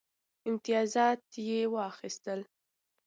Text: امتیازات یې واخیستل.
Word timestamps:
امتیازات 0.49 1.21
یې 1.47 1.61
واخیستل. 1.73 2.39